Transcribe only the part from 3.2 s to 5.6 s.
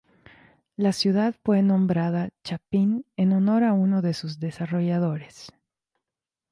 honor a uno de sus desarrolladores.